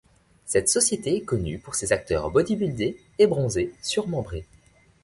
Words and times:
Cette 0.47 0.67
société 0.67 1.15
est 1.17 1.21
connue 1.25 1.59
pour 1.59 1.75
ses 1.75 1.91
acteurs 1.93 2.31
bodybuildés 2.31 2.97
et 3.19 3.27
bronzés, 3.27 3.71
surmembrés. 3.83 4.47